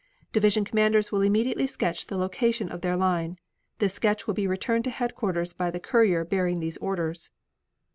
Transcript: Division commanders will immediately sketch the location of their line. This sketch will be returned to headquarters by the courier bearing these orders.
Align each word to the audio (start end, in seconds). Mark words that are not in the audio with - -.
Division 0.33 0.65
commanders 0.65 1.11
will 1.11 1.21
immediately 1.21 1.67
sketch 1.67 2.07
the 2.07 2.17
location 2.17 2.69
of 2.71 2.81
their 2.81 2.97
line. 2.97 3.37
This 3.77 3.93
sketch 3.93 4.25
will 4.25 4.33
be 4.33 4.47
returned 4.47 4.83
to 4.85 4.89
headquarters 4.89 5.53
by 5.53 5.69
the 5.69 5.79
courier 5.79 6.25
bearing 6.25 6.59
these 6.59 6.77
orders. 6.77 7.29